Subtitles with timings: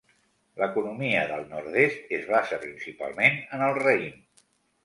[0.61, 4.21] L'economia del nord-est es basa principalment en el raïm.